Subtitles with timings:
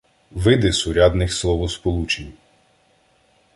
[0.31, 2.33] Види сурядних словосполучень